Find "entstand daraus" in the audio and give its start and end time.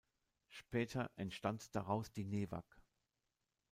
1.15-2.11